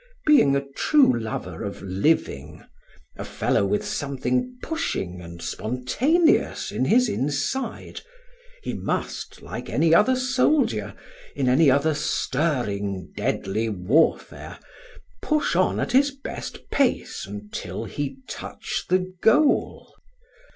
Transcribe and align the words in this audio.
Being 0.25 0.55
a 0.55 0.65
true 0.75 1.15
lover 1.19 1.61
of 1.63 1.83
living, 1.83 2.65
a 3.17 3.23
fellow 3.23 3.63
with 3.67 3.85
something 3.85 4.57
pushing 4.63 5.21
and 5.21 5.39
spontaneous 5.43 6.71
in 6.71 6.85
his 6.85 7.07
inside, 7.07 8.01
he 8.63 8.73
must, 8.73 9.43
like 9.43 9.69
any 9.69 9.93
other 9.93 10.15
soldier, 10.15 10.95
in 11.35 11.47
any 11.47 11.69
other 11.69 11.93
stirring, 11.93 13.13
deadly 13.15 13.69
warfare, 13.69 14.57
push 15.21 15.55
on 15.55 15.79
at 15.79 15.91
his 15.91 16.09
best 16.09 16.71
pace 16.71 17.27
until 17.27 17.85
he 17.85 18.17
touch 18.27 18.85
the 18.89 19.13
goal. 19.21 19.93